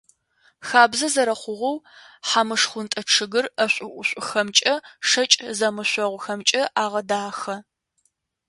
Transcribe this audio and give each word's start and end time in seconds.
Хабзэ 0.67 1.07
зэрэхъугъэу, 1.13 1.77
хьамышхунтӏэ 2.27 3.01
чъыгыр 3.11 3.45
ӏэшӏу-ӏушӏухэмкӏэ, 3.55 4.73
шэкӏ 5.07 5.37
зэмышъогъухэмкӏэ 5.57 6.61
агъэдахэ. 6.83 7.55